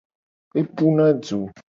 [0.59, 1.39] Epuna du.